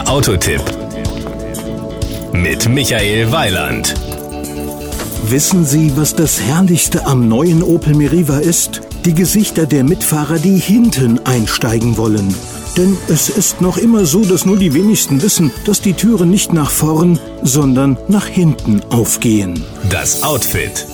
[0.00, 0.64] Der Autotipp
[2.32, 3.94] mit Michael Weiland.
[5.24, 8.80] Wissen Sie, was das Herrlichste am neuen Opel Meriva ist?
[9.04, 12.34] Die Gesichter der Mitfahrer, die hinten einsteigen wollen.
[12.78, 16.54] Denn es ist noch immer so, dass nur die wenigsten wissen, dass die Türen nicht
[16.54, 19.62] nach vorn, sondern nach hinten aufgehen.
[19.90, 20.86] Das Outfit.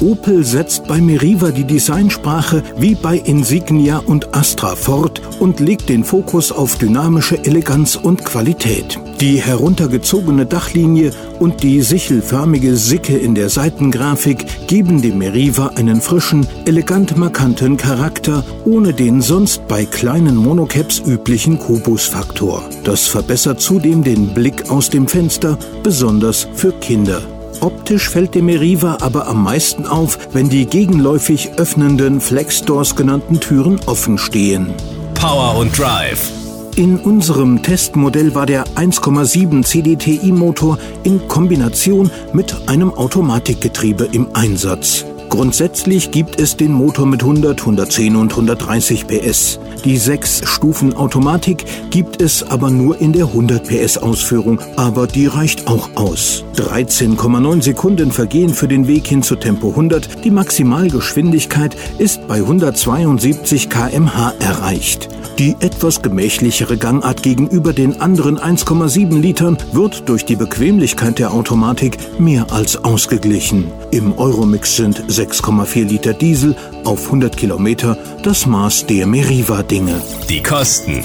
[0.00, 6.04] Opel setzt bei Meriva die Designsprache wie bei Insignia und Astra fort und legt den
[6.04, 8.98] Fokus auf dynamische Eleganz und Qualität.
[9.20, 16.46] Die heruntergezogene Dachlinie und die sichelförmige Sicke in der Seitengrafik geben dem Meriva einen frischen,
[16.64, 22.62] elegant markanten Charakter, ohne den sonst bei kleinen Monocaps üblichen Kubusfaktor.
[22.84, 27.22] Das verbessert zudem den Blick aus dem Fenster, besonders für Kinder.
[27.60, 33.80] Optisch fällt dem Meriva aber am meisten auf, wenn die gegenläufig öffnenden Flexdoors genannten Türen
[33.86, 34.72] offen stehen.
[35.14, 36.30] Power und Drive.
[36.76, 45.04] In unserem Testmodell war der 1,7 CDTI-Motor in Kombination mit einem Automatikgetriebe im Einsatz.
[45.30, 49.60] Grundsätzlich gibt es den Motor mit 100, 110 und 130 PS.
[49.84, 55.26] Die 6 Stufen Automatik gibt es aber nur in der 100 PS Ausführung, aber die
[55.26, 56.44] reicht auch aus.
[56.56, 60.24] 13,9 Sekunden vergehen für den Weg hin zu Tempo 100.
[60.24, 65.08] Die Maximalgeschwindigkeit ist bei 172 km/h erreicht.
[65.38, 71.96] Die etwas gemächlichere Gangart gegenüber den anderen 1,7 Litern wird durch die Bequemlichkeit der Automatik
[72.20, 73.72] mehr als ausgeglichen.
[73.90, 80.00] Im Euromix sind 6,4 Liter Diesel auf 100 Kilometer das Maß der Meriva-Dinge.
[80.30, 81.02] Die Kosten.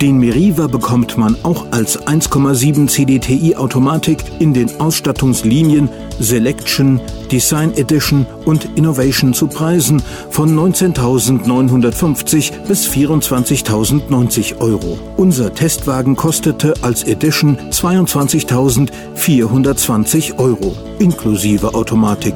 [0.00, 5.88] Den Meriva bekommt man auch als 1,7 CDTI Automatik in den Ausstattungslinien
[6.20, 7.00] Selection,
[7.32, 14.98] Design Edition und Innovation zu Preisen von 19.950 bis 24.090 Euro.
[15.16, 22.34] Unser Testwagen kostete als Edition 22.420 Euro inklusive Automatik.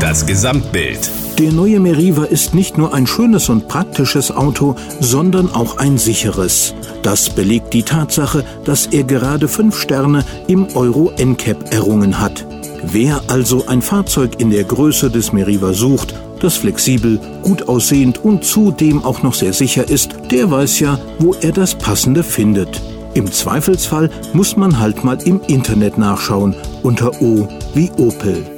[0.00, 1.08] Das Gesamtbild.
[1.38, 6.74] Der neue Meriva ist nicht nur ein schönes und praktisches Auto, sondern auch ein sicheres.
[7.04, 12.44] Das belegt die Tatsache, dass er gerade fünf Sterne im Euro NCAP errungen hat.
[12.82, 18.42] Wer also ein Fahrzeug in der Größe des Meriva sucht, das flexibel, gut aussehend und
[18.42, 22.82] zudem auch noch sehr sicher ist, der weiß ja, wo er das Passende findet.
[23.14, 28.57] Im Zweifelsfall muss man halt mal im Internet nachschauen unter O wie Opel.